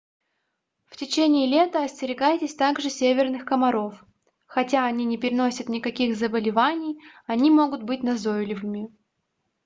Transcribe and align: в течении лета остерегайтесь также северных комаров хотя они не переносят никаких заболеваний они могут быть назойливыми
в 0.87 0.97
течении 0.97 1.45
лета 1.47 1.83
остерегайтесь 1.83 2.55
также 2.55 2.89
северных 2.89 3.45
комаров 3.45 4.03
хотя 4.47 4.87
они 4.87 5.05
не 5.05 5.19
переносят 5.19 5.69
никаких 5.69 6.17
заболеваний 6.17 6.97
они 7.27 7.51
могут 7.51 7.83
быть 7.83 8.01
назойливыми 8.01 8.89